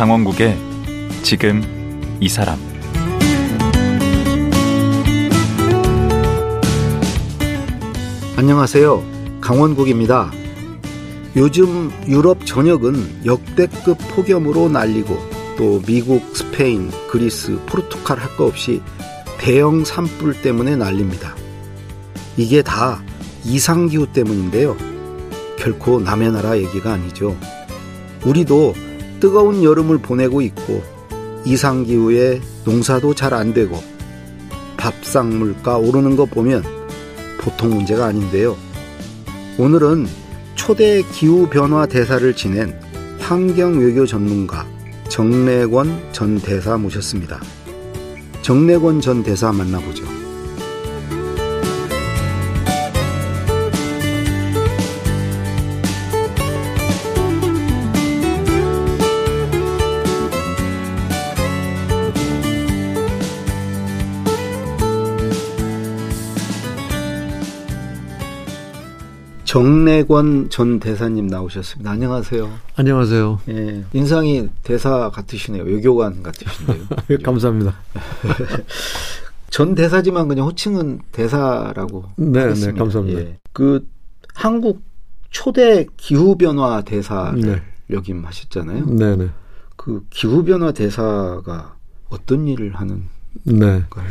[0.00, 0.56] 강원국의
[1.22, 1.60] 지금
[2.20, 2.58] 이 사람
[8.34, 9.04] 안녕하세요.
[9.42, 10.32] 강원국입니다.
[11.36, 15.18] 요즘 유럽 전역은 역대급 폭염으로 날리고
[15.58, 18.80] 또 미국, 스페인, 그리스, 포르투갈 할거 없이
[19.36, 21.36] 대형 산불 때문에 난립니다.
[22.38, 23.02] 이게 다
[23.44, 24.78] 이상기후 때문인데요.
[25.58, 27.36] 결코 남의 나라 얘기가 아니죠.
[28.24, 28.72] 우리도
[29.20, 30.82] 뜨거운 여름을 보내고 있고
[31.44, 33.82] 이상기후에 농사도 잘 안 되고
[34.76, 36.62] 밥상 물가 오르는 거 보면
[37.38, 38.56] 보통 문제가 아닌데요.
[39.58, 40.06] 오늘은
[40.54, 42.78] 초대 기후 변화 대사를 지낸
[43.18, 44.66] 환경 외교 전문가
[45.08, 47.40] 정래권 전 대사 모셨습니다.
[48.42, 50.19] 정래권 전 대사 만나보죠.
[69.50, 71.90] 정래권 전 대사님 나오셨습니다.
[71.90, 72.48] 안녕하세요.
[72.76, 73.40] 안녕하세요.
[73.48, 75.64] 예, 인상이 대사 같으시네요.
[75.64, 76.84] 외교관 같으신데요.
[77.10, 77.74] 예, 감사합니다.
[79.50, 82.72] 전 대사지만 그냥 호칭은 대사라고 네, 하겠습니다.
[82.72, 83.20] 네, 감사합니다.
[83.22, 83.38] 예.
[83.52, 83.88] 그
[84.34, 84.84] 한국
[85.30, 87.60] 초대 기후 변화 대사를 네.
[87.90, 88.84] 역임하셨잖아요.
[88.86, 89.30] 네, 네.
[89.74, 91.74] 그 기후 변화 대사가
[92.08, 93.08] 어떤 일을 하는
[93.42, 93.82] 네.
[93.90, 94.06] 걸까요?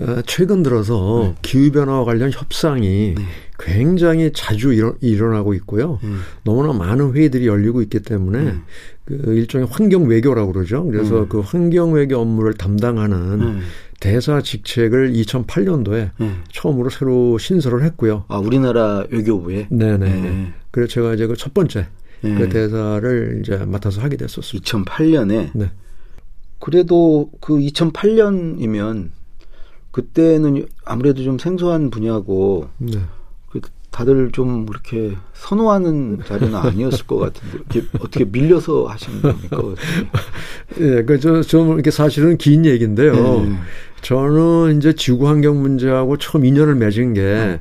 [0.00, 1.34] 어, 최근 들어서 네.
[1.42, 3.24] 기후변화 관련 협상이 네.
[3.58, 5.98] 굉장히 자주 일어, 일어나고 있고요.
[6.02, 6.20] 음.
[6.44, 8.62] 너무나 많은 회의들이 열리고 있기 때문에 음.
[9.04, 10.84] 그 일종의 환경 외교라고 그러죠.
[10.84, 11.28] 그래서 음.
[11.28, 13.60] 그 환경 외교 업무를 담당하는 음.
[14.00, 16.42] 대사 직책을 2008년도에 음.
[16.50, 18.24] 처음으로 새로 신설을 했고요.
[18.28, 20.08] 아 우리나라 외교부에 네, 네.
[20.08, 20.52] 네.
[20.70, 21.86] 그래서 제가 이제 그 첫 번째
[22.22, 22.34] 네.
[22.36, 24.64] 그 대사를 이제 맡아서 하게 됐었습니다.
[24.64, 25.70] 2008년에 네.
[26.58, 29.10] 그래도 그 2008년이면
[29.92, 32.98] 그때는 아무래도 좀 생소한 분야고 네.
[33.50, 33.60] 그
[33.90, 39.62] 다들 좀 그렇게 선호하는 자리는 아니었을 것 같은데 이렇게 어떻게 밀려서 하신 겁니까?
[40.80, 43.12] 예, 그, 저, 좀, 이렇게 사실은 긴 얘기인데요.
[43.12, 43.54] 네.
[44.00, 47.60] 저는 이제 지구 환경 문제하고 처음 인연을 맺은 게,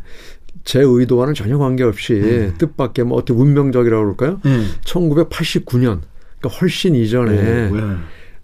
[0.63, 2.53] 제 의도와는 전혀 관계없이 네.
[2.57, 4.39] 뜻밖의 뭐 어떻게 운명적이라고 그럴까요?
[4.43, 4.63] 네.
[4.85, 5.99] 1989년,
[6.39, 7.81] 그러니까 훨씬 이전에, 오, 예.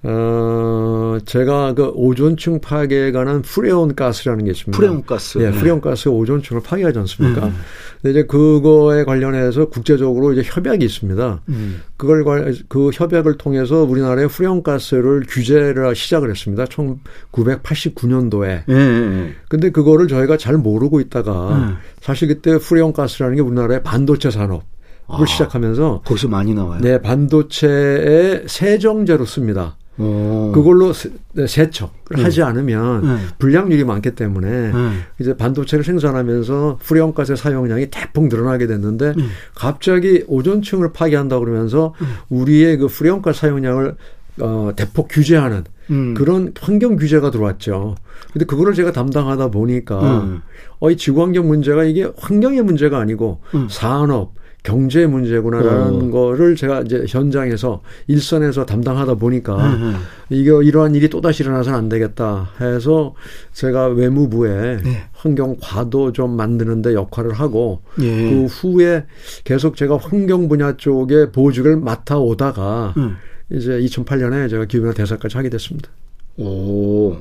[0.04, 4.78] 어, 제가 그 오존층 파괴에 관한 프레온 가스라는 게 있습니다.
[4.78, 5.40] 프레온 가스.
[5.40, 5.52] 예, 네.
[5.52, 7.48] 프레온 가스가 오존층을 파괴하지 않습니까?
[7.48, 7.56] 음.
[8.02, 11.42] 근데 이제 그거에 관련해서 국제적으로 이제 협약이 있습니다.
[11.50, 11.82] 음.
[11.98, 16.66] 그걸 관- 그 협약을 통해서 우리나라의 프레온 가스를 규제를 시작을 했습니다.
[16.66, 18.64] 1989년도에.
[18.70, 18.78] 예, 예,
[19.26, 19.34] 예.
[19.50, 21.78] 근데 그거를 저희가 잘 모르고 있다가 음.
[22.02, 24.62] 사실 그때 프레온 가스라는 게 우리나라의 반도체 산업
[25.10, 25.26] 을 아.
[25.26, 26.82] 시작하면서 거기서 많이 나와요.
[26.82, 29.78] 네, 반도체의 세정제로 씁니다.
[30.00, 30.52] 오.
[30.54, 32.24] 그걸로 세- 네, 세척을 음.
[32.24, 33.28] 하지 않으면 음.
[33.40, 35.02] 불량률이 많기 때문에 음.
[35.20, 39.30] 이제 반도체를 생산하면서 프레온 가스의 사용량이 대폭 늘어나게 됐는데 음.
[39.56, 41.94] 갑자기 오존층을 파괴한다 그러면서
[42.30, 43.96] 우리의 그 프레온 가스 사용량을
[44.40, 46.14] 어, 대폭 규제하는 음.
[46.14, 47.96] 그런 환경 규제가 들어왔죠.
[48.34, 50.42] 근데 그거를 제가 담당하다 보니까 음.
[50.80, 53.68] 어, 이 지구 환경 문제가 이게 환경의 문제가 아니고 음.
[53.70, 54.34] 산업
[54.68, 56.12] 경제 문제구나라는 어.
[56.12, 59.96] 거를 제가 이제 현장에서 일선에서 담당하다 보니까 음.
[60.30, 63.16] 이거 이러한 일이 또다시 일어나서는 안 되겠다 해서
[63.54, 65.04] 제가 외무부에 네.
[65.14, 68.30] 환경 과도 좀 만드는데 역할을 하고 예.
[68.30, 69.06] 그 후에
[69.46, 73.16] 계속 제가 환경 분야 쪽에 보직을 맡아 오다가 음.
[73.50, 75.90] 이제 2008년에 제가 기후변화 대사까지 하게 됐습니다.
[76.36, 77.16] 오.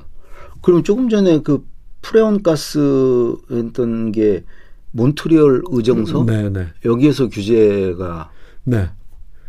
[0.62, 1.64] 그럼 조금 전에 그
[2.02, 4.42] 프레온 가스 했던 게
[4.96, 6.66] 몬트리올 의정서 네네.
[6.84, 8.30] 여기에서 규제가
[8.64, 8.88] 네.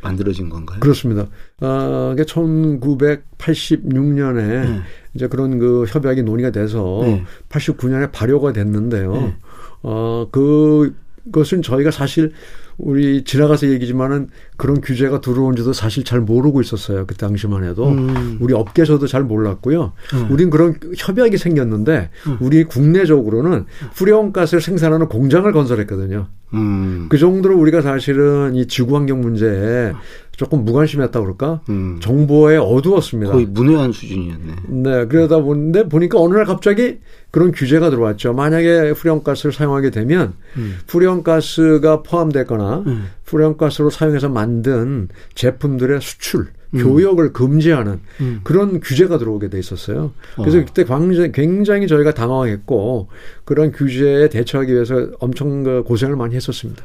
[0.02, 0.80] 만들어진 건가요?
[0.80, 1.28] 그렇습니다.
[1.62, 4.82] 아, 이게 1986년에 네.
[5.16, 7.24] 이제 그런 그 협약이 논의가 돼서 네.
[7.50, 9.14] 89년에 발효가 됐는데요.
[9.14, 9.36] 네.
[9.82, 10.96] 어, 그,
[11.26, 12.32] 그것은 저희가 사실
[12.78, 17.06] 우리 지나가서 얘기지만은 그런 규제가 들어온지도 사실 잘 모르고 있었어요.
[17.08, 17.90] 그 당시만 해도.
[17.90, 18.38] 음.
[18.40, 19.94] 우리 업계에서도 잘 몰랐고요.
[20.14, 20.28] 음.
[20.32, 22.38] 우린 그런 협약이 생겼는데 음.
[22.40, 23.66] 우리 국내적으로는
[23.96, 26.28] 프레온 가스를 생산하는 공장을 건설했거든요.
[26.54, 27.08] 음.
[27.10, 29.94] 그 정도로 우리가 사실은 이 지구 환경 문제에
[30.32, 31.62] 조금 무관심했다 그럴까?
[31.70, 31.98] 음.
[32.00, 33.34] 정보에 어두웠습니다.
[33.34, 34.56] 거의 문외한 수준이었네.
[34.68, 37.00] 네, 그러다 보는데 보니까 어느 날 갑자기
[37.32, 38.34] 그런 규제가 들어왔죠.
[38.34, 40.78] 만약에 프레온가스를 사용하게 되면 음.
[40.86, 43.08] 프레온가스가 포함되거나 음.
[43.26, 46.57] 프레온가스로 사용해서 만든 제품들의 수출, 음.
[46.74, 48.42] 교역을 금지하는 음.
[48.44, 50.12] 그런 규제가 들어오게 돼 있었어요.
[50.36, 50.66] 그래서 어.
[50.66, 53.08] 그때 굉장히, 굉장히 저희가 당황했고
[53.46, 56.84] 그런 규제에 대처하기 위해서 엄청 그 고생을 많이 했었습니다.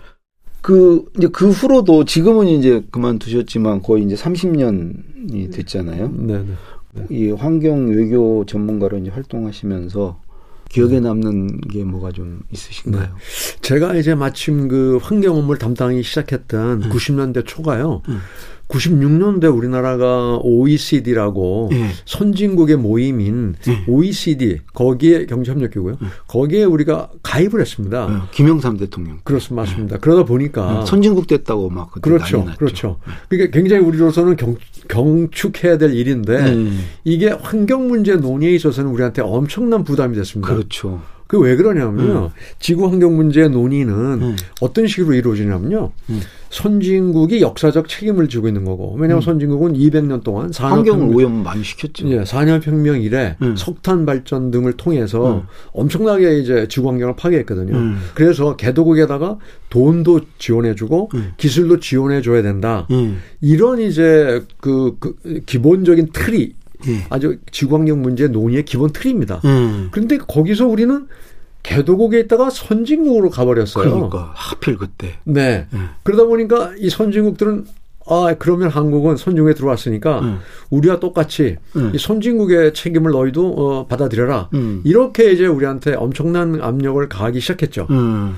[0.61, 6.13] 그 이제 그 후로도 지금은 이제 그만두셨지만 거의 이제 30년이 됐잖아요.
[6.15, 6.45] 네,
[6.95, 7.07] 네.
[7.11, 10.21] 이 환경 외교 전문가로 이제 활동하시면서
[10.73, 13.15] 기억에 남는 게 뭐가 좀 있으신가요?
[13.61, 18.01] 제가 이제 마침 그 환경 업무를 담당하기 시작했던 90년대 초가요.
[18.73, 21.91] 96년대 우리나라가 OECD라고 예.
[22.07, 23.85] 선진국의 모임인 예.
[23.87, 25.99] OECD 거기에 경제협력기구요.
[26.27, 28.05] 거기에 우리가 가입을 했습니다.
[28.05, 29.21] 어, 김영삼 대통령.
[29.25, 29.63] 그렇습니다.
[29.63, 29.99] 맞습니다.
[29.99, 32.47] 그러다 보니까 어, 선진국 됐다고 막 그때 그렇죠.
[32.59, 32.99] 그렇죠.
[33.29, 34.57] 그러니까 굉장히 우리로서는 경,
[34.89, 36.71] 경축해야 될 일인데 네.
[37.05, 40.53] 이게 환경 문제 논의에 있어서는 우리한테 엄청난 부담이 됐습니다.
[40.53, 41.03] 그렇죠.
[41.33, 42.31] 그왜 그러냐면요.
[42.61, 44.37] 지구 환경 문제 논의는 음.
[44.61, 45.91] 어떤 식으로 이루어지냐면요.
[46.11, 46.21] 음.
[46.51, 48.95] 선진국이 역사적 책임을 지고 있는 거고.
[48.99, 50.53] 왜냐하면 선진국은 200년 동안 음.
[50.53, 52.07] 산업혁명, 오염 많이 시켰죠.
[52.11, 53.57] 예, 산업혁명 이래 음.
[53.57, 55.43] 석탄 발전 등을 통해서 음.
[55.73, 57.75] 엄청나게 이제 지구 환경을 파괴했거든요.
[57.75, 57.99] 음.
[58.13, 59.39] 그래서 개도국에다가
[59.71, 61.33] 돈도 지원해주고 음.
[61.39, 62.87] 기술도 지원해줘야 된다.
[62.91, 63.23] 음.
[63.41, 66.53] 이런 이제 그, 그 기본적인 틀이
[66.89, 67.05] 예.
[67.11, 69.41] 아주 지구 환경 문제 논의의 기본 틀입니다.
[69.45, 69.89] 음.
[69.91, 71.07] 그런데 거기서 우리는
[71.63, 73.91] 개도국에 있다가 선진국으로 가버렸어요.
[73.91, 75.15] 그러니까 하필 그때.
[75.25, 75.67] 네.
[75.73, 75.91] 음.
[76.03, 77.67] 그러다 보니까 이 선진국들은
[78.07, 80.39] 아 그러면 한국은 선진국에 들어왔으니까 음.
[80.71, 81.93] 우리와 똑같이 음.
[81.95, 84.49] 이 선진국의 책임을 너희도 어, 받아들여라.
[84.55, 84.81] 음.
[84.85, 87.87] 이렇게 이제 우리한테 엄청난 압력을 가하기 시작했죠.
[87.91, 88.35] 음.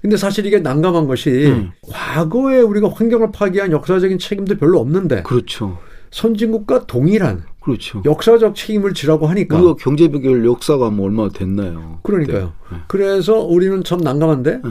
[0.00, 1.72] 근데 사실 이게 난감한 것이 음.
[1.90, 5.78] 과거에 우리가 환경을 파괴한 역사적인 책임도 별로 없는데 그렇죠.
[6.12, 8.02] 선진국과 동일한 그렇죠.
[8.04, 12.00] 역사적 책임을 지라고 하니까 우리가 경제 비결 역사가 뭐 얼마나 됐나요?
[12.02, 12.52] 그러니까요.
[12.64, 12.76] 그때.
[12.76, 12.82] 네.
[12.88, 14.70] 그래서 우리는 참 난감한데 네.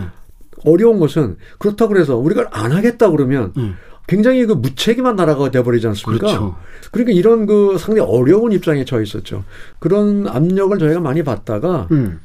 [0.65, 3.75] 어려운 것은 그렇다고 그래서 우리가 안 하겠다 그러면 음.
[4.07, 6.27] 굉장히 그 무책임한 나라가 돼버리지 않습니까?
[6.27, 6.55] 그렇죠.
[6.91, 9.44] 그러니까 이런 그 상당히 어려운 입장에 처해 있었죠.
[9.79, 12.19] 그런 압력을 저희가 많이 받다가 음.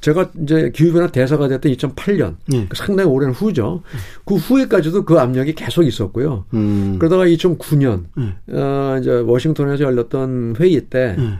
[0.00, 2.68] 제가 이제 기후변화 대사가 됐던 2008년 예.
[2.72, 3.82] 상당히 오랜 후죠.
[4.24, 6.44] 그 후에까지도 그 압력이 계속 있었고요.
[6.54, 6.96] 음.
[7.00, 8.34] 그러다가 2009년 음.
[8.52, 11.38] 어, 이제 워싱턴에서 열렸던 회의 때 음.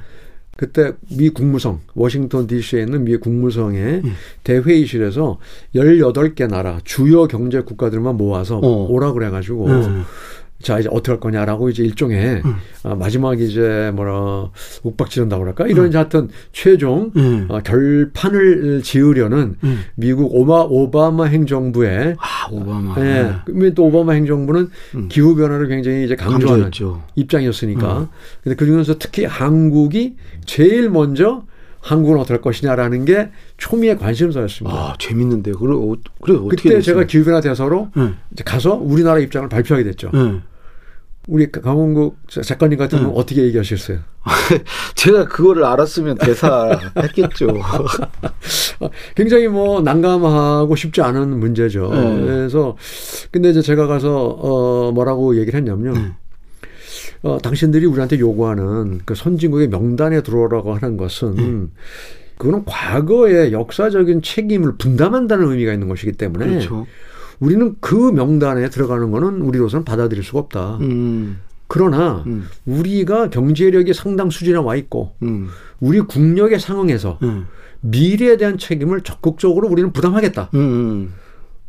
[0.57, 4.13] 그때 미 국무성 워싱턴 D.C.에 있는 미 국무성의 음.
[4.43, 5.39] 대회의실에서
[5.77, 8.87] 18개 나라 주요 경제 국가들만 모아서 어.
[8.89, 10.03] 오라 그래 가지고 음.
[10.63, 12.57] 자 이제 어떻게 할 거냐라고 이제 일종의 음.
[12.83, 14.51] 아, 마지막 이제 뭐라
[14.83, 17.47] 욱박지른다고 그럴까 이런 이제 하여튼 최종 음.
[17.49, 19.81] 어, 결판을 지으려는 음.
[19.95, 22.95] 미국 오바, 오바마 행정부의 아, 오바마.
[22.99, 25.09] 예, 그러면 또 오바마 행정부는 음.
[25.09, 27.05] 기후 변화를 굉장히 이제 강조하는 강조했죠.
[27.15, 27.99] 입장이었으니까.
[28.01, 28.09] 음.
[28.43, 31.45] 근데 그 중에서 특히 한국이 제일 먼저
[31.81, 34.77] 한국은 어떨 것이냐라는 게 초미의 관심사였습니다.
[34.77, 35.53] 아, 재밌는데.
[35.53, 36.83] 그래, 어, 그래 어떻게 그때 됐어요?
[36.83, 38.17] 제가 기후변화 대사로 응.
[38.33, 40.11] 이제 가서 우리나라 입장을 발표하게 됐죠.
[40.15, 40.43] 응.
[41.29, 43.13] 우리 강원국 작가님 같으면 응.
[43.15, 43.99] 어떻게 얘기하셨어요?
[44.97, 47.49] 제가 그거를 알았으면 대사 했겠죠.
[49.15, 51.91] 굉장히 뭐 난감하고 쉽지 않은 문제죠.
[51.93, 52.21] 네.
[52.25, 52.77] 그래서
[53.31, 56.15] 근데 이제 제가 가서 어 뭐라고 얘기를 했냐면요.
[57.23, 57.29] 음.
[57.29, 61.73] 어 당신들이 우리한테 요구하는 그 선진국의 명단에 들어오라고 하는 것은 음.
[62.39, 66.87] 그거는 과거의 역사적인 책임을 분담한다는 의미가 있는 것이기 때문에 그렇죠.
[67.41, 70.79] 우리는 그 명단에 들어가는 거는 우리로서는 받아들일 수가 없다.
[70.81, 71.39] 음.
[71.67, 72.49] 그러나 음.
[72.65, 75.49] 우리가 경제력이 상당 수준에 와 있고 음.
[75.81, 77.47] 우리 국력에 상응해서 음.
[77.81, 80.51] 미래에 대한 책임을 적극적으로 우리는 부담하겠다.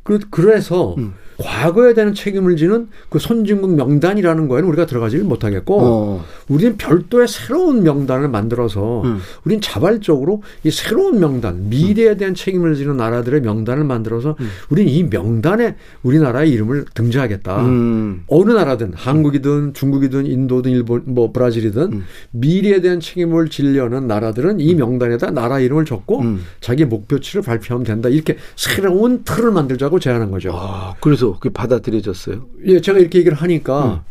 [0.09, 0.19] 음.
[0.19, 1.13] 그, 그래서 음.
[1.39, 6.25] 과거에 대한 책임을 지는 그 선진국 명단이라는 거에는 우리가 들어가지를 못하겠고 어.
[6.49, 9.19] 우리는 별도의 새로운 명단을 만들어서 음.
[9.45, 14.49] 우리는 자발적으로 이 새로운 명단 미래에 대한 책임을 지는 나라들의 명단을 만들어서 음.
[14.69, 17.65] 우리는 이 명단에 우리나라의 이름을 등재하겠다.
[17.65, 18.23] 음.
[18.27, 22.05] 어느 나라든 한국이든 중국이든 인도든 일본 뭐 브라질이든 음.
[22.31, 26.41] 미래에 대한 책임을 지려는 나라들은 이 명단에다 나라 이름을 적고 음.
[26.59, 28.09] 자기 목표치를 발표하면 된다.
[28.09, 30.51] 이렇게 새로운 틀을 만들자고 제안한 거죠.
[30.53, 32.45] 아, 그래서 그게 받아들여졌어요.
[32.65, 34.09] 예, 제가 이렇게 얘기를 하니까 음.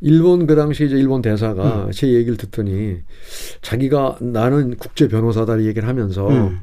[0.00, 2.98] 일본 그 당시 이제 일본 대사가 제 얘기를 듣더니
[3.62, 6.60] 자기가 나는 국제 변호사다 얘기를 하면서 음.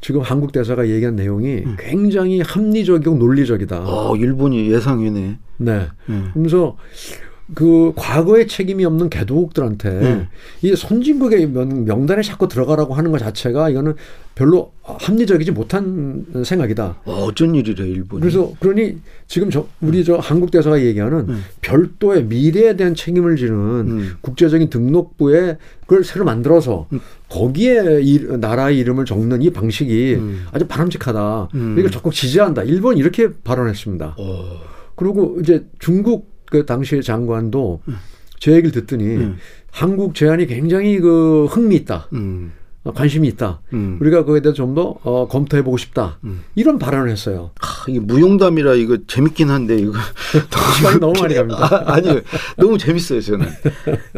[0.00, 3.84] 지금 한국 대사가 얘기한 내용이 굉장히 합리적이고 논리적이다.
[3.84, 5.38] 어, 일본이 예상이네.
[5.58, 5.86] 네.
[6.08, 6.30] 음.
[6.32, 6.76] 그러면서
[7.54, 10.26] 그 과거에 책임이 없는 개도국들한테 음.
[10.62, 13.94] 이 선진국의 명- 명단에 자꾸 들어가라고 하는 것 자체가 이거는
[14.34, 17.00] 별로 합리적이지 못한 생각이다.
[17.04, 18.20] 어, 어쩐 일이래, 일본이.
[18.20, 18.98] 그래서 그러니
[19.28, 21.44] 지금 저 우리 저 한국 대사가 얘기하는 음.
[21.62, 24.10] 별도의 미래에 대한 책임을 지는 음.
[24.22, 27.00] 국제적인 등록부에 그걸 새로 만들어서 음.
[27.28, 30.46] 거기에 이, 나라의 이름을 적는 이 방식이 음.
[30.50, 31.48] 아주 바람직하다.
[31.54, 31.76] 음.
[31.78, 32.64] 이걸 적극 지지한다.
[32.64, 34.16] 일본 이렇게 발언했습니다.
[34.18, 34.60] 어.
[34.96, 37.96] 그리고 이제 중국 그 당시 장관도 음.
[38.38, 39.36] 제 얘기를 듣더니 음.
[39.70, 42.08] 한국 제안이 굉장히 그 흥미있다.
[42.14, 42.52] 음.
[42.84, 43.60] 어, 관심이 있다.
[43.72, 43.98] 음.
[44.00, 46.18] 우리가 그에 대해서 좀더 어, 검토해 보고 싶다.
[46.24, 46.44] 음.
[46.54, 47.50] 이런 발언을 했어요.
[47.60, 49.92] 하, 이 무용담이라 이거 재밌긴 한데 이거
[50.78, 51.58] 시간이 너무 많이 갑니다.
[51.60, 52.20] 아, 아니
[52.56, 53.46] 너무 재밌어요 저는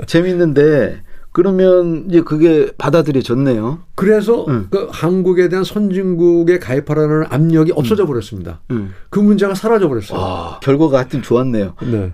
[0.07, 1.03] 재밌는데
[1.39, 3.79] 그러면 이제 그게 받아들여졌네요.
[3.95, 4.67] 그래서 응.
[4.73, 8.61] 그 한국에 대한 선진국에 가입하라는 압력이 없어져 버렸습니다.
[8.73, 8.93] 음.
[9.09, 10.19] 그 문제가 사라져 버렸어요.
[10.19, 11.77] 아, 결과가 하여튼 좋았네요.
[11.93, 12.13] 네.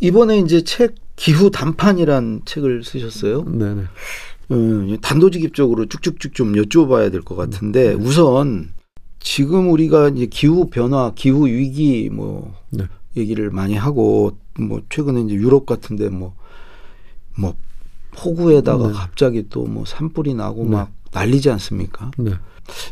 [0.00, 3.44] 이번에 이제 책 기후 단판이란 책을 쓰셨어요.
[3.48, 3.82] 네, 네.
[4.52, 8.72] 음, 단도직입적으로 쭉쭉쭉 좀 여쭤봐야 될 것 같은데 우선
[9.20, 12.84] 지금 우리가 이제 기후 변화, 기후 위기 뭐 네.
[13.14, 16.32] 얘기를 많이 하고 뭐 최근에 이제 유럽 같은데 뭐뭐
[18.16, 18.92] 폭우에다가 네.
[18.92, 20.70] 갑자기 또 뭐 산불이 나고 네.
[20.70, 22.10] 막 난리지 않습니까?
[22.18, 22.32] 네.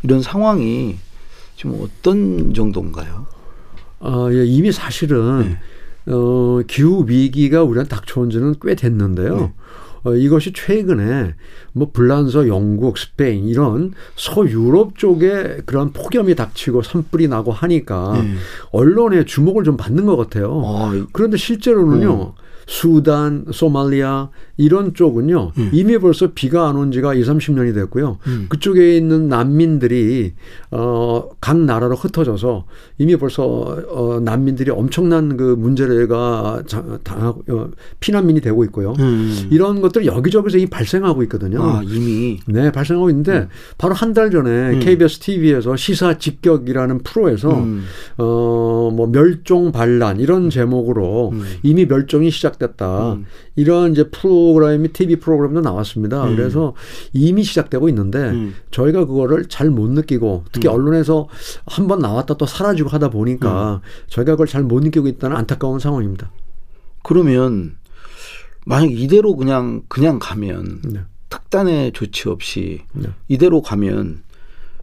[0.03, 0.97] 이런 상황이
[1.57, 3.27] 지금 어떤 정도인가요?
[4.01, 5.59] 아, 예, 이미 사실은
[6.07, 6.13] 네.
[6.13, 9.53] 어, 기후 위기가 우리한테 닥쳐온 지는 꽤 됐는데요.
[10.05, 10.11] 네.
[10.11, 11.35] 어, 이것이 최근에
[11.73, 18.35] 뭐 불란서, 영국, 스페인 이런 서유럽 쪽에 그런 폭염이 닥치고 산불이 나고 하니까 네.
[18.73, 20.63] 언론의 주목을 좀 받는 것 같아요.
[20.65, 22.11] 아, 이- 그런데 실제로는요.
[22.13, 22.35] 어.
[22.65, 25.51] 수단, 소말리아 이런 쪽은요.
[25.59, 25.71] 음.
[25.73, 28.19] 이미 벌써 비가 안 온 지가 2, 30년이 됐고요.
[28.29, 28.47] 음.
[28.49, 30.35] 그쪽에 있는 난민들이
[30.71, 32.65] 어, 각 나라로 흩어져서
[32.99, 33.45] 이미 벌써
[33.91, 37.69] 어, 난민들이 엄청난 그 문제가 자- 당하고 어,
[37.99, 38.95] 피난민이 되고 있고요.
[39.01, 39.49] 음.
[39.51, 41.63] 이런 것들 여기저기서 이미 발생하고 있거든요.
[41.63, 44.81] 아, 이미 네, 발생하고 있는데 바로 한 달 전에 음.
[44.81, 47.85] KBS TV에서 시사 직격이라는 프로에서 음.
[48.19, 51.45] 어, 뭐 멸종 반란 이런 제목으로 음.
[51.63, 53.13] 이미 멸종이 시작됐다.
[53.15, 53.27] 음.
[53.57, 56.25] 이런 이제 프로그램이 TV 프로그램도 나왔습니다.
[56.27, 56.37] 음.
[56.37, 56.75] 그래서
[57.13, 58.55] 이미 시작되고 있는데 음.
[58.71, 60.75] 저희가 그거를 잘 못 느끼고 특히 음.
[60.75, 61.29] 언론에서
[61.67, 63.89] 한 번 나왔다 또 사라지고 하다 보니까 음.
[64.09, 66.31] 저희가 그걸 잘 못 느끼고 있다는 안타까운 상황입니다.
[67.03, 67.73] 그러면
[68.65, 71.01] 만약 이대로 그냥 그냥 가면 네.
[71.29, 73.09] 특단의 조치 없이 네.
[73.29, 74.23] 이대로 가면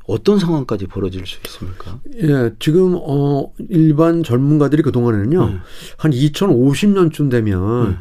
[0.07, 1.99] 어떤 상황까지 벌어질 수 있습니까?
[2.15, 5.61] 예, 지금 어 일반 전문가들이 그 동안에는요 음.
[5.97, 7.99] 한 2050년쯤 되면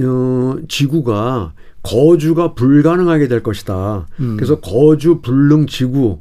[0.00, 1.52] 어, 지구가
[1.82, 4.06] 거주가 불가능하게 될 것이다.
[4.20, 4.36] 음.
[4.36, 6.18] 그래서 거주 불능 지구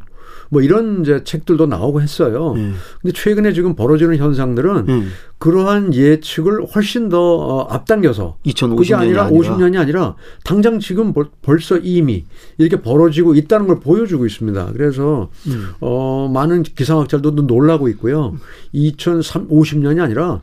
[0.54, 2.54] 뭐 이런 이제 책들도 나오고 했어요.
[2.56, 2.76] 음.
[3.02, 5.12] 근데 최근에 지금 벌어지는 현상들은 음.
[5.40, 11.26] 그러한 예측을 훨씬 더 어, 앞당겨서 2050년이 그게 아니라, 아니라 50년이 아니라 당장 지금 벌,
[11.42, 12.26] 벌써 이미
[12.60, 14.72] 이렇게 벌어지고 있다는 걸 보여주고 있습니다.
[14.74, 15.70] 그래서 음.
[15.82, 18.38] 어, 많은 기상학자들도 놀라고 있고요.
[18.76, 20.42] 2050년이 아니라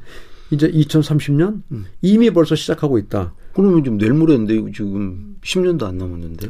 [0.50, 1.84] 이제 2030년 음.
[2.02, 3.32] 이미 벌써 시작하고 있다.
[3.54, 6.48] 그러면 지금 내일 모레인데 지금 10년도 안 남았는데.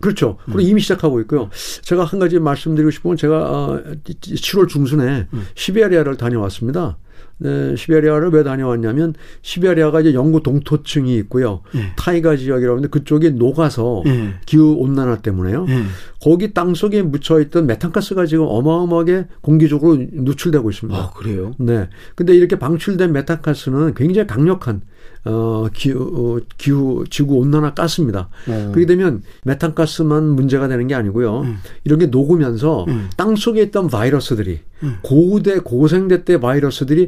[0.00, 0.38] 그렇죠.
[0.44, 1.50] 그리고 이미 시작하고 있고요.
[1.82, 6.98] 제가 한 가지 말씀드리고 싶은 건 제가 어, 7월 중순에 시베리아를 다녀왔습니다.
[7.40, 11.62] 네, 시베리아를 왜 다녀왔냐면 시베리아가 이제 영구 동토층이 있고요.
[11.76, 11.92] 예.
[11.96, 14.34] 타이가 지역이라고 하는데 그쪽이 녹아서 예.
[14.44, 15.66] 기후 온난화 때문에요.
[15.68, 15.82] 예.
[16.20, 20.98] 거기 땅 속에 묻혀 있던 메탄가스가 지금 어마어마하게 공기적으로 누출되고 있습니다.
[20.98, 21.52] 아 그래요?
[21.58, 21.88] 네.
[22.16, 24.82] 근데 이렇게 방출된 메탄가스는 굉장히 강력한
[25.24, 28.30] 어, 기후, 어, 기후, 지구 온난화 가스입니다.
[28.48, 28.70] 어.
[28.72, 31.44] 그렇게 되면 메탄가스만 문제가 되는 게 아니고요.
[31.84, 33.10] 이런 게 녹으면서 음.
[33.16, 34.96] 땅 속에 있던 바이러스들이 음.
[35.02, 37.07] 고대, 고생대 때 바이러스들이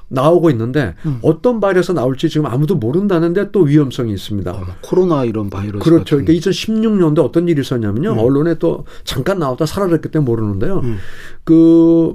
[0.11, 1.19] 나오고 있는데 음.
[1.21, 4.51] 어떤 바이러스 나올지 지금 아무도 모르는다는데 또 위험성이 있습니다.
[4.51, 6.17] 아, 뭐 코로나 이런 바이러스 그렇죠.
[6.17, 8.19] 같은 그러니까 2016년도 어떤 일이 있었냐면요.
[8.19, 10.81] 언론에 또 잠깐 나왔다 사라졌기 때문에 모르는데요.
[10.83, 10.97] 음.
[11.43, 12.13] 그,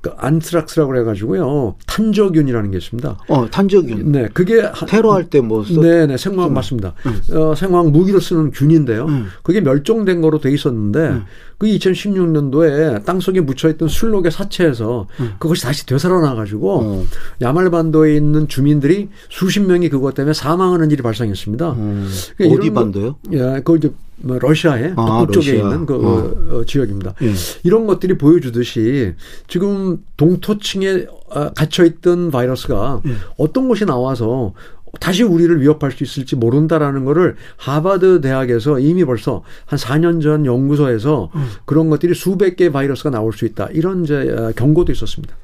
[0.00, 1.76] 그 안트락스라고 그래가지고요.
[1.86, 3.18] 탄저균이라는 게 있습니다.
[3.28, 6.94] 어 탄저균 네, 그게 한- 테러할 때뭐 네네 생화학 맞습니다.
[7.32, 9.06] 어, 생화학 무기로 쓰는 균인데요.
[9.06, 9.26] 음.
[9.42, 11.22] 그게 멸종된 거로 돼 있었는데
[11.58, 15.06] 그 2016년도에 땅 속에 묻혀있던 술록의 사체에서
[15.38, 17.04] 그것이 다시 되살아나가지고 어.
[17.40, 21.72] 야말반도에 있는 주민들이 수십 명이 그것 때문에 사망하는 일이 발생했습니다.
[21.72, 22.08] 음.
[22.36, 23.16] 그러니까 어디 반도요?
[23.32, 25.64] 예, 그 이제 뭐 러시아의 아, 북쪽에 러시아.
[25.64, 26.56] 있는 그 어.
[26.56, 27.14] 어, 지역입니다.
[27.22, 27.32] 예.
[27.64, 29.14] 이런 것들이 보여주듯이
[29.46, 33.12] 지금 동토층에 아, 갇혀 있던 바이러스가 예.
[33.36, 34.54] 어떤 곳이 나와서
[35.00, 41.30] 다시 우리를 위협할 수 있을지 모른다라는 거를 하버드 대학에서 이미 벌써 한 4년 전 연구소에서
[41.34, 41.48] 음.
[41.66, 43.68] 그런 것들이 수백 개의 바이러스가 나올 수 있다.
[43.72, 45.36] 이런 이제 아, 경고도 있었습니다.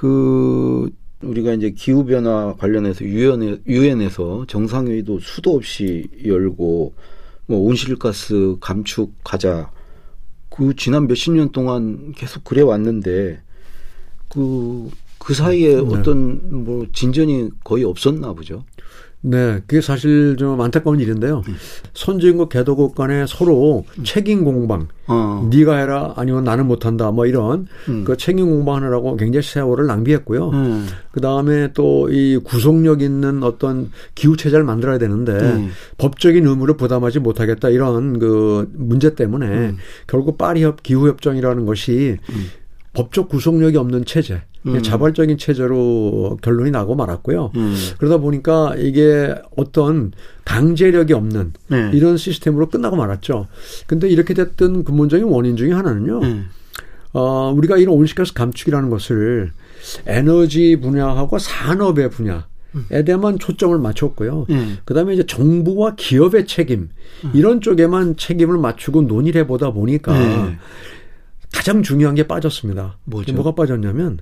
[0.00, 0.90] 그
[1.20, 6.94] 우리가 이제 기후 변화 관련해서 유엔에 유엔에서 정상회의도 수도 없이 열고
[7.44, 9.70] 뭐 온실가스 감축하자
[10.48, 13.42] 그 지난 몇십 년 동안 계속 그래 왔는데
[14.30, 15.80] 그그 사이에 네.
[15.82, 18.64] 어떤 뭐 진전이 거의 없었나 보죠.
[19.22, 21.42] 네, 그게 사실 좀 안타까운 일인데요.
[21.46, 21.56] 음.
[21.94, 25.48] 선진국 개도국 간에 서로 책임 공방, 어.
[25.52, 28.04] 네가 해라 아니면 나는 못한다 뭐 이런 음.
[28.04, 30.50] 그 책임 공방하느라고 굉장히 세월을 낭비했고요.
[30.50, 30.88] 음.
[31.12, 35.70] 그 다음에 또 이 구속력 있는 어떤 기후 체제를 만들어야 되는데 음.
[35.98, 39.76] 법적인 의무를 부담하지 못하겠다 이런 그 문제 때문에 음.
[40.06, 42.18] 결국 파리 협 기후 협정이라는 것이
[42.92, 44.82] 법적 구속력이 없는 체제, 음.
[44.82, 47.52] 자발적인 체제로 결론이 나고 말았고요.
[47.56, 47.76] 음.
[47.98, 50.12] 그러다 보니까 이게 어떤
[50.44, 51.90] 강제력이 없는 네.
[51.94, 53.46] 이런 시스템으로 끝나고 말았죠.
[53.86, 56.20] 근데 이렇게 됐던 근본적인 원인 중에 하나는요.
[56.20, 56.42] 네.
[57.12, 59.52] 어, 우리가 이런 온실가스 감축이라는 것을
[60.06, 62.46] 에너지 분야하고 산업의 분야
[62.92, 64.46] 에 대해만 초점을 맞췄고요.
[64.48, 64.78] 네.
[64.84, 66.88] 그다음에 이제 정부와 기업의 책임
[67.34, 70.56] 이런 쪽에만 책임을 맞추고 논의를 해보다 보니까 네.
[71.60, 72.96] 가장 중요한 게 빠졌습니다.
[73.04, 73.34] 뭐죠?
[73.34, 74.18] 뭐가 빠졌냐면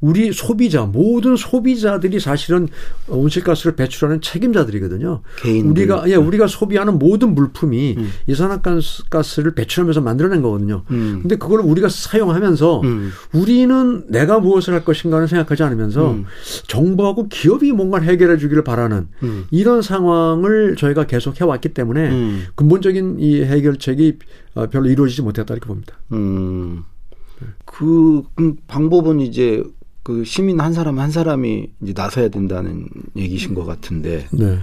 [0.00, 2.68] 우리 소비자 모든 소비자들이 사실은
[3.08, 5.22] 온실가스를 배출하는 책임자들이거든요.
[5.40, 5.70] 개인들.
[5.70, 10.82] 우리가 예 우리가 소비하는 모든 물품이 이산화가스를 배출하면서 만들어낸 거거든요.
[10.90, 11.20] 음.
[11.22, 13.10] 근데 그걸 우리가 사용하면서 음.
[13.32, 16.26] 우리는 내가 무엇을 할 것인가를 생각하지 않으면서 음.
[16.66, 19.44] 정부하고 기업이 뭔가 해결해 주기를 바라는 음.
[19.50, 22.44] 이런 상황을 저희가 계속 해왔기 때문에 음.
[22.54, 24.18] 근본적인 이 해결책이
[24.54, 25.94] 어, 별로 이루어지지 못했다 이렇게 봅니다.
[26.12, 26.84] 음.
[27.64, 29.62] 그, 음, 방법은 이제
[30.06, 32.86] 그 시민 한 사람 한 사람이 이제 나서야 된다는
[33.16, 34.28] 얘기신 것 같은데.
[34.30, 34.56] 네.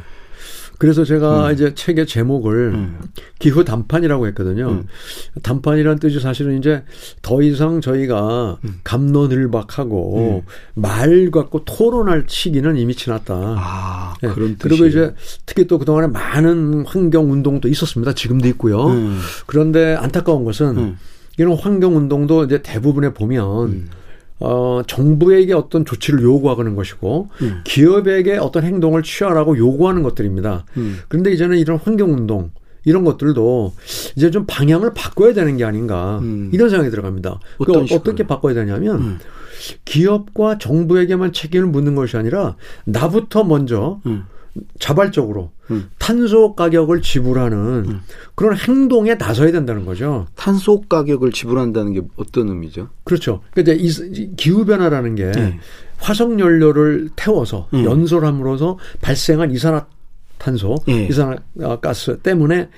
[0.77, 2.99] 그래서 제가 이제 책의 제목을 음.
[3.39, 4.69] 기후 단판이라고 했거든요.
[4.69, 4.87] 음.
[5.41, 6.83] 단판이란 뜻이 사실은 이제
[7.21, 8.79] 더 이상 저희가 음.
[8.85, 10.45] 감론을박하고
[10.75, 13.33] 말 갖고 토론할 시기는 이미 지났다.
[13.35, 14.29] 아, 예.
[14.29, 14.69] 그런 뜻이.
[14.69, 15.13] 그리고 이제
[15.45, 18.13] 특히 또 그동안에 많은 환경 운동도 있었습니다.
[18.13, 18.87] 지금도 있고요.
[18.87, 19.19] 음.
[19.45, 20.97] 그런데 안타까운 것은 음.
[21.37, 23.89] 이런 환경 운동도 이제 대부분에 보면 음.
[24.45, 27.61] 어, 정부에게 어떤 조치를 요구하는 것이고 음.
[27.63, 30.65] 기업에게 어떤 행동을 취하라고 요구하는 것들입니다.
[30.75, 30.99] 음.
[31.07, 32.51] 그런데 이제는 이런 환경 운동
[32.83, 33.73] 이런 것들도
[34.17, 36.49] 이제 좀 방향을 바꿔야 되는 게 아닌가 음.
[36.51, 37.39] 이런 생각이 들어갑니다.
[37.57, 38.01] 그 어떤 식으로?
[38.01, 39.19] 어떻게 바꿔야 되냐면 음.
[39.85, 44.25] 기업과 정부에게만 책임을 묻는 것이 아니라 나부터 먼저 음.
[44.79, 45.89] 자발적으로 음.
[45.97, 47.99] 탄소 가격을 지불하는
[48.35, 50.27] 그런 행동에 나서야 된다는 거죠.
[50.35, 52.89] 탄소 가격을 지불한다는 게 어떤 의미죠?
[53.03, 53.41] 그렇죠.
[53.53, 53.83] 그러니까
[54.37, 55.59] 기후 변화라는 게 네.
[55.97, 57.85] 화석 연료를 태워서 음.
[57.85, 61.05] 연소함으로써 발생한 이산화탄소, 예.
[61.07, 62.69] 이산화가스 때문에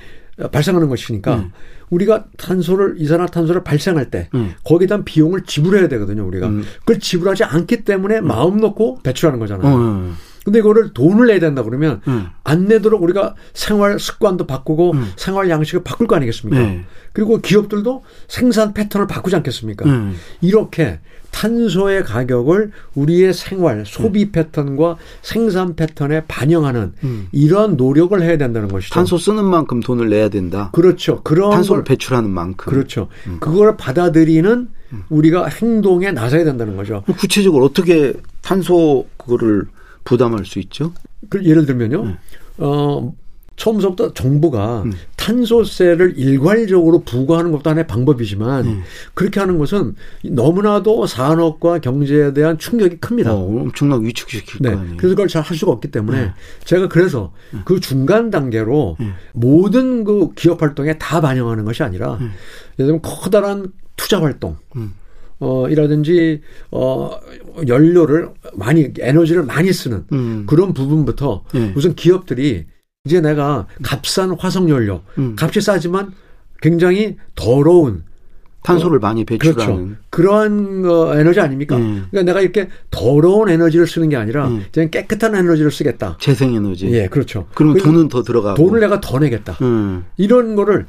[0.52, 1.52] 발생하는 것이니까 음.
[1.90, 4.54] 우리가 탄소를 이산화탄소를 발생할 때 음.
[4.64, 6.26] 거기에 대한 비용을 지불해야 되거든요.
[6.26, 6.64] 우리가 음.
[6.80, 10.14] 그걸 지불하지 않기 때문에 마음 놓고 배출하는 거잖아요.
[10.46, 10.52] 어.
[10.56, 12.28] 근데 이거를 돈을 내야 된다 그러면 음.
[12.44, 15.12] 안 내도록 우리가 생활 습관도 바꾸고 음.
[15.18, 16.62] 생활 양식을 바꿀 거 아니겠습니까?
[16.62, 16.86] 네.
[17.14, 19.86] 그리고 기업들도 생산 패턴을 바꾸지 않겠습니까?
[19.86, 20.16] 음.
[20.42, 21.00] 이렇게
[21.32, 27.28] 탄소의 가격을 우리의 생활, 소비 패턴과 생산 패턴에 반영하는 음.
[27.34, 28.94] 이러한 노력을 해야 된다는 것이죠.
[28.94, 30.70] 탄소 쓰는 만큼 돈을 내야 된다.
[30.74, 31.22] 그렇죠.
[31.24, 32.72] 그런 탄소를 걸, 배출하는 만큼.
[32.72, 33.10] 그렇죠.
[33.28, 33.38] 음.
[33.42, 34.70] 그걸 받아들이는
[35.10, 37.04] 우리가 행동에 나서야 된다는 거죠.
[37.18, 39.66] 구체적으로 어떻게 탄소 그거를
[40.06, 40.94] 부담할 수 있죠?
[41.30, 42.04] 그 예를 들면요.
[42.04, 42.18] 음.
[42.60, 43.14] 어,
[43.58, 44.94] 처음부터 정부가 음.
[45.16, 48.84] 탄소세를 일괄적으로 부과하는 것도 하나의 방법이지만 음.
[49.14, 53.34] 그렇게 하는 것은 너무나도 산업과 경제에 대한 충격이 큽니다.
[53.34, 54.72] 어, 엄청나게 위축시킬 네.
[54.72, 54.98] 거 아니에요.
[54.98, 56.34] 그래서 그걸 잘 할 수가 없기 때문에 네.
[56.66, 57.32] 제가 그래서
[57.64, 59.14] 그 중간 단계로 네.
[59.34, 62.26] 모든 그 기업 활동에 다 반영하는 것이 아니라 네.
[62.80, 64.94] 예를 들면 커다란 투자 활동 음.
[65.40, 67.12] 어, 이라든지, 어,
[67.68, 70.46] 연료를 많이, 에너지를 많이 쓰는 음.
[70.48, 71.74] 그런 부분부터 네.
[71.76, 72.66] 우선 기업들이
[73.06, 75.36] 이제 내가 값싼 화석연료, 음.
[75.40, 76.14] 값이 싸지만
[76.62, 78.04] 굉장히 더러운
[78.64, 79.56] 탄소를 많이 그렇죠.
[79.56, 79.98] 배출하는.
[80.10, 81.76] 그러한 어, 에너지 아닙니까?
[81.78, 82.08] 음.
[82.10, 84.66] 그러니까 내가 이렇게 더러운 에너지를 쓰는 게 아니라 음.
[84.74, 86.18] 그냥 깨끗한 에너지를 쓰겠다.
[86.20, 86.90] 재생 에너지.
[86.92, 87.46] 예, 그렇죠.
[87.54, 88.56] 그러면 돈은 더 들어가고.
[88.64, 89.54] 돈을 내가 더 내겠다.
[89.62, 90.06] 음.
[90.18, 90.88] 이런 거를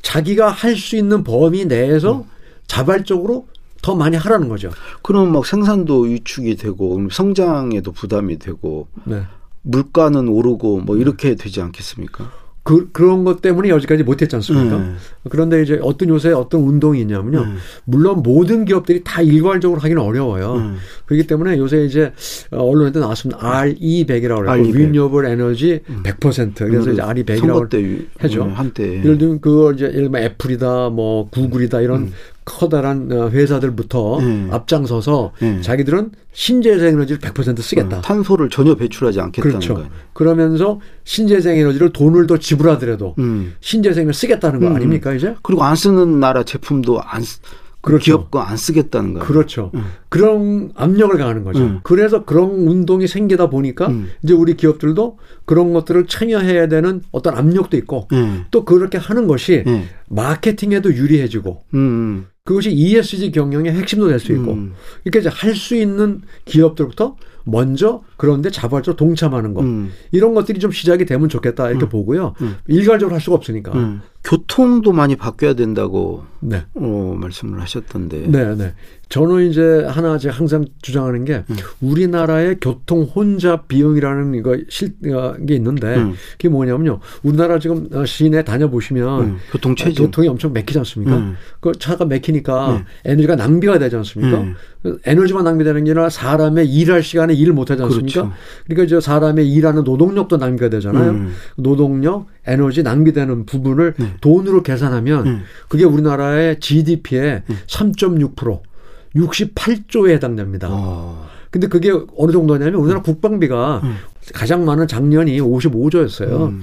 [0.00, 2.24] 자기가 할 수 있는 범위 내에서 음.
[2.66, 3.46] 자발적으로
[3.82, 4.70] 더 많이 하라는 거죠.
[5.02, 9.22] 그럼 막 생산도 위축이 되고 성장에도 부담이 되고 네.
[9.62, 12.30] 물가는 오르고 뭐 이렇게 되지 않겠습니까?
[12.64, 14.78] 그, 그런 것 때문에 여지까지 못했지 않습니까?
[14.78, 14.92] 네.
[15.28, 17.40] 그런데 이제 어떤 요새 어떤 운동이 있냐면요.
[17.40, 17.56] 음.
[17.84, 20.54] 물론 모든 기업들이 다 일괄적으로 하기는 어려워요.
[20.58, 20.76] 음.
[21.06, 22.12] 그렇기 때문에 요새 이제
[22.52, 23.40] 어, 언론에도 나왔습니다.
[23.40, 24.64] RE100이라고 그래요.
[24.64, 24.76] RE100.
[24.76, 26.54] 리뉴얼 에너지 100%.
[26.54, 28.44] 그래서 음, 이제 RE100이라고 선거 때 유- 하죠.
[28.44, 32.12] 음, 한때 예를 들면 그걸 이제 예를 들면 애플이다 뭐 구글이다 이런
[32.44, 34.48] 커다란 어, 회사들부터 음.
[34.50, 35.60] 앞장서서 음.
[35.62, 37.98] 자기들은 신재생 에너지를 100% 쓰겠다.
[37.98, 39.74] 음, 탄소를 전혀 배출하지 않겠다는 그렇죠.
[39.74, 39.88] 거예요.
[40.12, 43.54] 그러면서 신재생 에너지를 돈을 더 지불하더라도 음.
[43.60, 44.74] 신재생을 쓰겠다는 거 음.
[44.76, 45.34] 아닙니까 이제?
[45.42, 47.38] 그리고 안 쓰는 나라 제품도 안 쓰-
[47.80, 48.04] 그렇죠.
[48.04, 49.26] 기업 거안 쓰겠다는 거예요.
[49.26, 49.70] 그렇죠.
[49.74, 49.84] 음.
[50.12, 51.60] 그런 압력을 가하는 거죠.
[51.62, 51.80] 음.
[51.84, 54.10] 그래서 그런 운동이 생기다 보니까 음.
[54.22, 58.44] 이제 우리 기업들도 그런 것들을 참여해야 되는 어떤 압력도 있고 예.
[58.50, 59.84] 또 그렇게 하는 것이 예.
[60.10, 62.26] 마케팅에도 유리해지고 음.
[62.44, 64.74] 그것이 ESG 경영의 핵심도 될 수 있고 음.
[65.04, 69.90] 이렇게 이제 할 수 있는 기업들부터 먼저 그런데 자발적으로 동참하는 것 음.
[70.12, 72.34] 이런 것들이 좀 시작이 되면 좋겠다 이렇게 보고요.
[72.40, 72.56] 음.
[72.68, 73.72] 일괄적으로 할 수가 없으니까.
[73.72, 74.00] 음.
[74.24, 76.64] 교통도 많이 바뀌어야 된다고 네.
[76.74, 78.26] 어, 말씀을 하셨던데.
[78.28, 78.74] 네, 네.
[79.12, 81.56] 저는 이제 하나 제가 항상 주장하는 게 음.
[81.82, 86.14] 우리나라의 교통 혼잡 비용이라는 이거 실, 어, 게 있는데 음.
[86.32, 86.98] 그게 뭐냐면요.
[87.22, 90.06] 우리나라 지금 어, 시내 다녀보시면 음, 교통 체증.
[90.06, 91.14] 교통이 엄청 막히지 않습니까?
[91.18, 91.36] 음.
[91.60, 92.84] 그 차가 막히니까 음.
[93.04, 94.40] 에너지가 낭비가 되지 않습니까?
[94.40, 94.54] 음.
[94.82, 98.22] 그 에너지만 낭비되는 게 아니라 사람의 일할 시간에 일을 못 하지 않습니까?
[98.22, 98.34] 그렇죠.
[98.64, 101.10] 그러니까 이제 사람의 일하는 노동력도 낭비가 되잖아요.
[101.10, 101.34] 음.
[101.56, 104.14] 노동력, 에너지 낭비되는 부분을 네.
[104.22, 105.42] 돈으로 계산하면 음.
[105.68, 108.71] 그게 우리나라의 GDP의 3.6%
[109.14, 110.68] 68조에 해당됩니다.
[110.70, 111.28] 어.
[111.50, 113.96] 근데 그게 어느 정도냐면 우리나라 국방비가 음.
[114.32, 116.48] 가장 많은 작년이 55조였어요.
[116.48, 116.62] 음.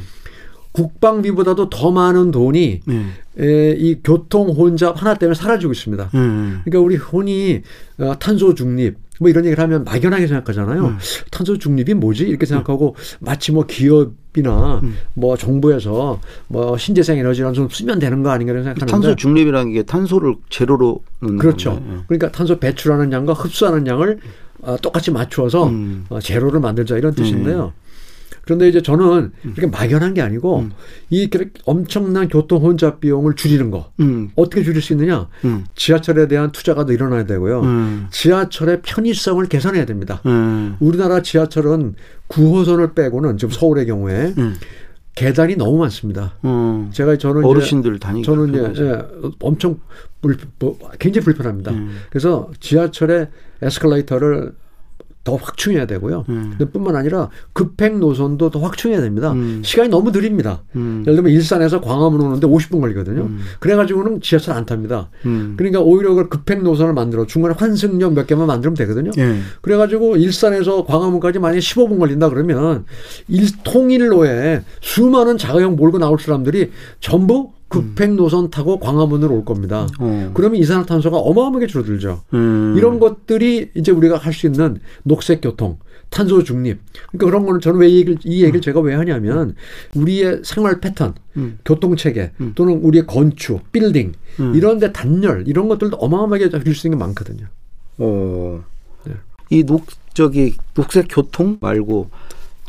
[0.72, 3.06] 국방비보다도 더 많은 돈이 네.
[3.40, 6.10] 에, 이 교통 혼잡 하나 때문에 사라지고 있습니다.
[6.14, 6.62] 음.
[6.64, 7.62] 그러니까 우리 흔히
[8.00, 10.86] 어, 탄소 중립 뭐 이런 얘기를 하면 막연하게 생각하잖아요.
[10.86, 10.98] 음.
[11.30, 12.24] 탄소 중립이 뭐지?
[12.24, 14.96] 이렇게 생각하고 마치 뭐 기업이나 음.
[15.14, 19.84] 뭐 정부에서 뭐 신재생 에너지를 좀 쓰면 되는 거 아닌가 이런 생각하는데 탄소 중립이라는 게
[19.84, 21.76] 탄소를 제로로 그렇죠.
[21.76, 22.04] 건가요?
[22.08, 24.20] 그러니까 탄소 배출하는 양과 흡수하는 양을
[24.62, 26.06] 어, 똑같이 맞추어서 음.
[26.10, 27.74] 어, 제로를 만들자 이런 뜻인데요.
[28.50, 30.72] 그런데 이제 저는 이렇게 막연한 게 아니고 음.
[31.12, 31.30] 이
[31.66, 34.32] 엄청난 교통 혼잡 비용을 줄이는 거 음.
[34.36, 35.28] 어떻게 줄일 수 있느냐?
[35.46, 35.66] 음.
[35.76, 37.62] 지하철에 대한 투자가 더 일어나야 되고요.
[37.62, 38.08] 음.
[38.10, 40.20] 지하철의 편의성을 개선해야 됩니다.
[40.26, 40.78] 음.
[40.80, 41.94] 우리나라 지하철은
[42.28, 44.56] 9호선을 빼고는 지금 서울의 경우에 음.
[45.14, 46.34] 계단이 너무 많습니다.
[46.44, 46.90] 음.
[46.92, 48.86] 제가 저는 어르신들 다니기 저는 이제 불편하죠.
[48.86, 49.80] 예, 엄청
[50.22, 51.70] 불, 뭐, 굉장히 불편합니다.
[51.70, 52.00] 음.
[52.10, 53.28] 그래서 지하철의
[53.62, 54.54] 에스컬레이터를
[55.30, 56.26] 더 확충해야 되고요.
[56.30, 56.58] 음.
[56.74, 59.32] 뿐만 아니라 급행 노선도 더 확충해야 됩니다.
[59.34, 59.62] 음.
[59.64, 60.64] 시간이 너무 느립니다.
[60.76, 61.04] 음.
[61.06, 63.22] 예를 들면 일산에서 광화문 오는데 50분 걸리거든요.
[63.22, 63.40] 음.
[63.60, 65.10] 그래가지고는 지하철 안 탑니다.
[65.26, 65.54] 음.
[65.56, 69.12] 그러니까 오히려 그 급행 노선을 만들어 중간에 환승역 몇 개만 만들면 되거든요.
[69.20, 69.36] 예.
[69.62, 72.86] 그래가지고 일산에서 광화문까지 만약에 15분 걸린다 그러면
[73.28, 79.88] 일, 통일로에 수많은 자가용 몰고 나올 사람들이 전부 급행 노선 타고 광화문으로 올 겁니다.
[80.00, 80.32] 어.
[80.34, 82.24] 그러면 이산화탄소가 어마어마하게 줄어들죠.
[82.34, 82.74] 음.
[82.78, 85.78] 이런 것들이 이제 우리가 할 수 있는 녹색 교통,
[86.10, 86.80] 탄소 중립.
[87.12, 89.56] 그러니까 그런 거는 저는 왜 이 얘기를, 이 얘기를 제가 왜 하냐면
[89.96, 91.60] 우리의 생활 패턴, 음.
[91.64, 94.56] 교통 체계 또는 우리의 건축, 빌딩 음.
[94.56, 97.46] 이런 데 단열 이런 것들도 어마어마하게 줄일 수 있는 게 많거든요.
[98.00, 98.64] 어.
[99.06, 99.14] 네.
[99.52, 102.10] 이 녹, 저기, 녹색 교통 말고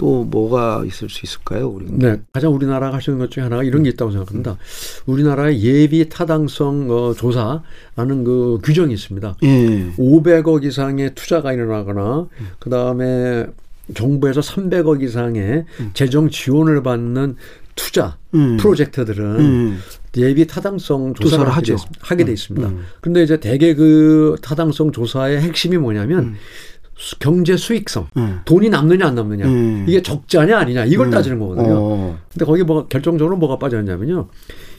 [0.01, 1.69] 또 뭐가 있을 수 있을까요?
[1.69, 4.57] 우리 네, 가장 우리나라가 할 수 있는 것 중에 하나가 이런 게 있다고 생각합니다.
[5.05, 9.37] 우리나라의 예비 타당성 어, 조사라는 그 규정이 있습니다.
[9.43, 9.93] 예.
[9.99, 13.45] 500억 이상의 투자가 일어나거나 그 다음에
[13.95, 17.37] 정부에서 300억 이상의 재정 지원을 받는
[17.75, 18.57] 투자 음.
[18.57, 19.79] 프로젝트들은 음.
[20.17, 21.77] 예비 타당성 조사를 조사를 하죠.
[22.01, 22.69] 하게, 돼, 돼 있습니다.
[22.69, 22.85] 음.
[23.03, 26.37] 그런데 이제 대개 그 타당성 조사의 핵심이 뭐냐면 수-
[27.19, 28.41] 경제 수익성, 음.
[28.45, 29.87] 돈이 남느냐 안 남느냐, 음.
[29.89, 31.11] 이게 적자냐 아니냐 이걸 음.
[31.11, 31.75] 따지는 거거든요.
[31.75, 32.19] 어.
[32.33, 34.29] 근데 거기 뭐 결정적으로 뭐가 빠졌냐면요.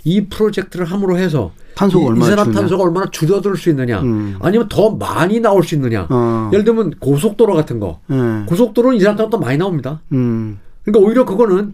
[0.03, 4.37] 이 프로젝트를 함으로 해서 탄소가 이, 얼마나 이산화 탄소가 얼마나 줄어들 수 있느냐, 음.
[4.39, 6.07] 아니면 더 많이 나올 수 있느냐.
[6.09, 6.49] 어.
[6.53, 8.45] 예를 들면 고속도로 같은 거, 예.
[8.45, 10.01] 고속도로는 이산화탄소 많이 나옵니다.
[10.11, 10.59] 음.
[10.83, 11.73] 그러니까 오히려 그거는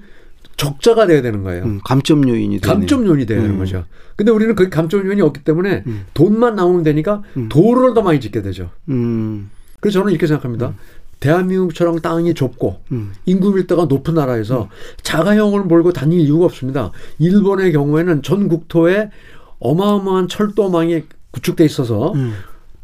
[0.55, 1.63] 적자가 돼야 되는 거예요.
[1.65, 1.79] 음.
[1.83, 2.73] 감점 요인이 되네.
[2.73, 3.59] 감점 요인이 돼야 되는 음.
[3.59, 3.85] 거죠.
[4.15, 6.05] 근데 우리는 그 감점 요인이 없기 때문에 음.
[6.15, 8.71] 돈만 나오면 되니까 도로를 더 많이 짓게 되죠.
[8.89, 9.51] 음.
[9.79, 10.73] 그래서 저는 이렇게 생각합니다.
[11.19, 13.13] 대한민국처럼 땅이 좁고 음.
[13.25, 14.69] 인구 밀도가 높은 나라에서
[15.03, 16.91] 자가용을 몰고 다닐 이유가 없습니다.
[17.19, 19.11] 일본의 경우에는 전 국토에
[19.59, 22.33] 어마어마한 철도망이 구축돼 있어서 음.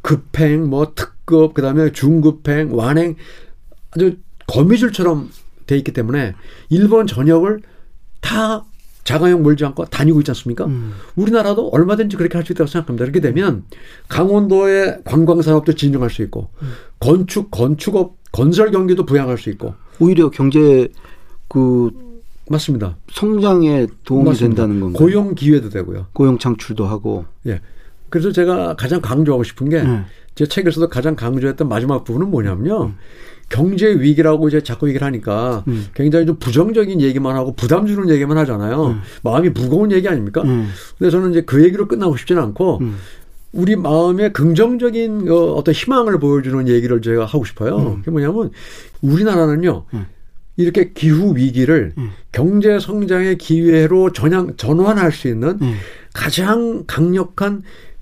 [0.02, 3.16] 급행, 뭐 특급, 그다음에 중급행, 완행
[3.92, 5.32] 아주 거미줄처럼
[5.66, 6.36] 돼 있기 때문에
[6.70, 7.62] 일본 전역을
[8.22, 8.66] 다
[9.04, 10.66] 자가용 몰지 않고 다니고 있지 않습니까?
[10.66, 10.94] 음.
[11.16, 13.04] 우리나라도 얼마든지 그렇게 할 수 있다고 생각합니다.
[13.06, 13.64] 이렇게 되면
[14.08, 16.50] 강원도의 관광 산업도 진정할 수 있고
[17.00, 20.88] 건축 건축업 건설 경기도 부양할 수 있고 오히려 경제
[21.48, 21.92] 그
[22.50, 22.98] 맞습니다.
[23.12, 24.64] 성장에 도움이 맞습니다.
[24.64, 24.98] 된다는 건가요?
[25.06, 26.08] 고용 기회도 되고요.
[26.14, 27.26] 고용 창출도 하고.
[27.48, 27.62] 예.
[28.10, 30.06] 그래서 제가 가장 강조하고 싶은 게제 음.
[30.36, 32.94] 책에서도 가장 강조했던 마지막 부분은 뭐냐면요.
[33.54, 35.86] 경제 위기라고 이제 자꾸 얘기를 하니까 음.
[35.94, 38.98] 굉장히 좀 부정적인 얘기만 하고 부담 주는 얘기만 하잖아요.
[39.22, 40.42] 마음이 무거운 얘기 아닙니까?
[40.42, 40.70] 음.
[40.98, 42.96] 근데 저는 이제 그 얘기로 끝나고 싶지는 않고 음.
[43.52, 47.98] 우리 마음에 긍정적인 어, 어떤 희망을 보여주는 얘기를 제가 하고 싶어요.
[47.98, 48.50] 그게 뭐냐면
[49.02, 49.86] 우리나라는요.
[49.94, 50.06] 음.
[50.58, 52.10] 이렇게 기후 위기를 음.
[52.32, 55.76] 경제 성장의 기회로 전향 전환할 수 있는 음.
[56.12, 57.62] 가장 강력한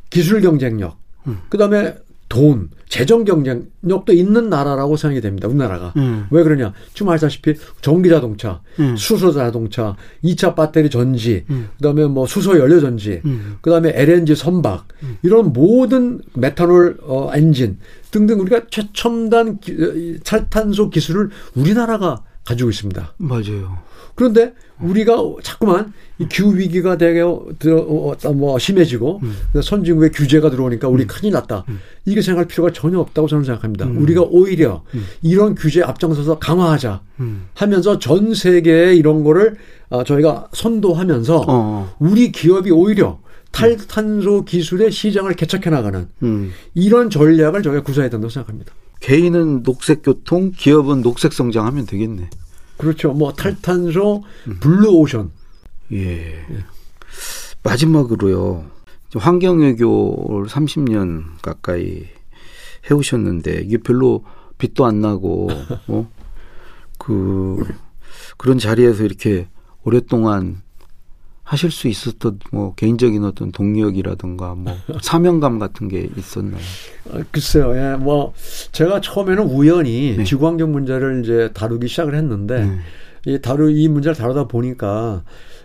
[0.10, 1.40] 기술 경쟁력, 음.
[1.50, 1.96] 그다음에
[2.32, 5.50] 돈, 재정 경쟁력도 있는 나라라고 생각이 됩니다.
[5.50, 5.92] 우리나라가.
[5.98, 6.28] 음.
[6.32, 6.72] 왜 그러냐?
[6.94, 8.96] 지금 아시다시피 전기 자동차, 음.
[8.96, 11.68] 수소 자동차, 2차 배터리 전지, 음.
[11.76, 13.58] 그다음에 뭐 수소 연료 전지, 음.
[13.60, 14.88] 그다음에 LNG 선박
[15.24, 17.80] 이런 모든 메탄올 어, 엔진
[18.12, 23.14] 등등 우리가 최첨단 기, 어, 이 찰탄소 기술을 우리나라가 가지고 있습니다.
[23.18, 23.78] 맞아요.
[24.16, 27.22] 그런데 우리가 자꾸만 이 기후 위기가 되게
[27.60, 29.36] 들어 어, 뭐 심해지고 음.
[29.62, 31.66] 선진국에 규제가 들어오니까 우리 큰일 났다.
[32.06, 33.86] 이게 생각할 필요가 전혀 없다고 저는 생각합니다.
[33.86, 34.02] 음.
[34.02, 34.84] 우리가 오히려
[35.22, 37.46] 이런 규제 앞장서서 강화하자 음.
[37.54, 39.56] 하면서 전 세계에 이런 거를
[39.90, 41.96] 아, 저희가 선도하면서 어.
[42.00, 43.20] 우리 기업이 오히려
[43.52, 46.52] 탈탄소 기술의 시장을 개척해 나가는 음.
[46.74, 48.74] 이런 전략을 저희가 구사해야 된다고 생각합니다.
[49.02, 52.30] 개인은 녹색 교통, 기업은 녹색 성장하면 되겠네.
[52.78, 53.12] 그렇죠.
[53.12, 54.24] 뭐 탈탄소,
[54.60, 55.32] 블루 오션.
[55.92, 56.46] 예.
[57.64, 58.66] 마지막으로요.
[59.14, 62.06] 환경외교를 30년 가까이
[62.90, 64.24] 해오셨는데 이게 별로
[64.58, 65.50] 빛도 안 나고
[65.88, 66.10] 어?
[66.98, 67.64] 그
[68.38, 69.48] 그런 자리에서 이렇게
[69.84, 70.62] 오랫동안
[71.52, 76.62] 하실 수 있었던 뭐 개인적인 어떤 동력이라든가 뭐 사명감 같은 게 있었나요?
[77.10, 78.34] 어, 글쎄요, 예, 뭐
[78.72, 80.24] 제가 처음에는 우연히 네.
[80.24, 82.80] 지구환경 문제를 이제 다루기 시작을 했는데 네.
[83.26, 85.24] 이 다루 이 문제를 다루다 보니까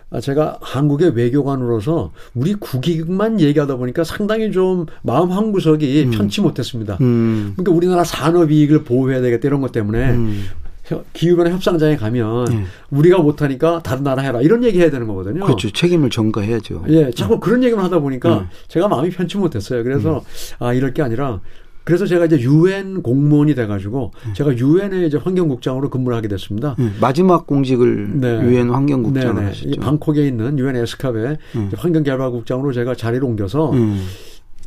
[0.09, 6.97] 아, 제가 한국의 외교관으로서 우리 국익만 얘기하다 보니까 상당히 좀 마음 한 구석이 편치 못했습니다.
[6.99, 7.53] 음.
[7.55, 10.47] 그러니까 우리나라 산업 이익을 보호해야 되겠다 이런 것 때문에 음.
[10.87, 12.63] 혀- 기후변화 협상장에 가면 네.
[12.89, 15.43] 우리가 못하니까 다른 나라 해라 이런 얘기 해야 되는 거거든요.
[15.43, 15.69] 그렇죠.
[15.71, 16.85] 책임을 전가해야죠.
[16.89, 18.47] 예, 자꾸 그런 얘기만 하다 보니까 음.
[18.67, 19.83] 제가 마음이 편치 못했어요.
[19.83, 20.23] 그래서
[20.59, 21.41] 아 이럴 게 아니라
[21.83, 26.75] 그래서 제가 이제 유엔 공무원이 돼가지고 제가 유엔의 이제 환경국장으로 근무를 하게 됐습니다.
[26.79, 28.41] 예, 마지막 공직을 네.
[28.43, 29.45] 유엔 환경국장을 네네.
[29.45, 29.79] 이 하셨죠.
[29.81, 31.71] 방콕에 있는 유엔 에스캅의 음.
[31.75, 34.05] 환경개발국장으로 제가 자리를 옮겨서 음.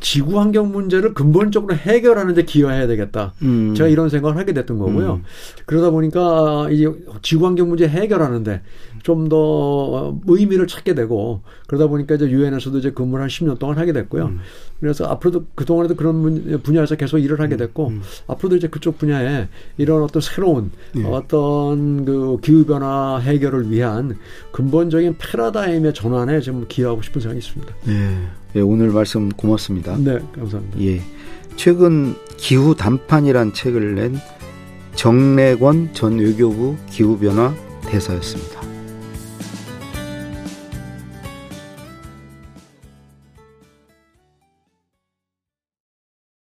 [0.00, 3.34] 지구 환경 문제를 근본적으로 해결하는 데 기여해야 되겠다.
[3.42, 3.74] 음.
[3.74, 5.14] 제가 이런 생각을 하게 됐던 거고요.
[5.14, 5.22] 음.
[5.66, 6.86] 그러다 보니까 이
[7.22, 8.62] 지구 환경 문제 해결하는데
[9.02, 13.92] 좀 더 의미를 찾게 되고 그러다 보니까 이제 유엔에서도 이제 근무를 한 10년 동안 하게
[13.92, 14.24] 됐고요.
[14.26, 14.40] 음.
[14.80, 18.02] 그래서 앞으로도 그 동안에도 그런 분- 분야에서 계속 일을 하게 됐고 음.
[18.26, 21.04] 앞으로도 이제 그쪽 분야에 이런 어떤 새로운 예.
[21.04, 24.16] 어떤 그 기후 변화 해결을 위한
[24.52, 27.74] 근본적인 패러다임의 전환에 좀 기여하고 싶은 생각이 있습니다.
[27.88, 28.16] 예.
[28.56, 29.96] 예, 오늘 말씀 고맙습니다.
[29.98, 30.80] 네, 감사합니다.
[30.80, 31.00] 예.
[31.56, 34.16] 최근 기후 단판이란 책을 낸
[34.94, 37.54] 정래권 전 외교부 기후변화
[37.86, 38.69] 대사였습니다.